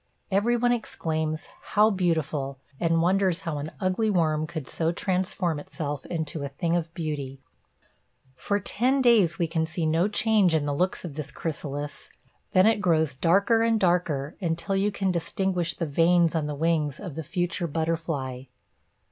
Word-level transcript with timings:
Everyone 0.31 0.71
exclaims, 0.71 1.47
"How 1.61 1.91
beautiful!" 1.91 2.57
and 2.79 3.03
wonders 3.03 3.41
how 3.41 3.59
an 3.59 3.69
ugly 3.79 4.09
worm 4.09 4.47
could 4.47 4.67
so 4.67 4.91
transform 4.91 5.59
itself 5.59 6.07
into 6.07 6.41
a 6.41 6.49
thing 6.49 6.75
of 6.75 6.91
beauty. 6.95 7.39
For 8.33 8.59
ten 8.59 9.03
days 9.03 9.37
we 9.37 9.45
can 9.45 9.67
see 9.67 9.85
no 9.85 10.07
change 10.07 10.55
in 10.55 10.65
the 10.65 10.73
looks 10.73 11.05
of 11.05 11.13
this 11.17 11.29
chrysalis; 11.31 12.09
then 12.53 12.65
it 12.65 12.81
grows 12.81 13.13
darker 13.13 13.61
and 13.61 13.79
darker 13.79 14.35
until 14.41 14.75
you 14.75 14.91
can 14.91 15.11
distinguish 15.11 15.75
the 15.75 15.85
veins 15.85 16.33
on 16.33 16.47
the 16.47 16.55
wings 16.55 16.99
of 16.99 17.13
the 17.13 17.21
future 17.23 17.67
butterfly. 17.67 18.45